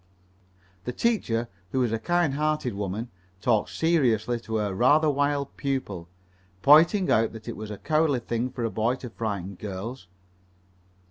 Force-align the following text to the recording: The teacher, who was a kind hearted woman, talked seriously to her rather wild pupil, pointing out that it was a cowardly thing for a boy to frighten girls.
The 0.85 0.93
teacher, 0.93 1.47
who 1.71 1.79
was 1.81 1.91
a 1.91 1.99
kind 1.99 2.33
hearted 2.33 2.73
woman, 2.73 3.11
talked 3.39 3.69
seriously 3.69 4.39
to 4.39 4.55
her 4.55 4.73
rather 4.73 5.11
wild 5.11 5.55
pupil, 5.57 6.09
pointing 6.63 7.11
out 7.11 7.33
that 7.33 7.47
it 7.47 7.55
was 7.55 7.69
a 7.69 7.77
cowardly 7.77 8.21
thing 8.21 8.49
for 8.49 8.63
a 8.63 8.71
boy 8.71 8.95
to 8.95 9.11
frighten 9.11 9.53
girls. 9.53 10.07